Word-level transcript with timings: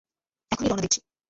এখনই 0.51 0.69
রওনা 0.69 0.83
দিচ্ছি। 0.83 0.99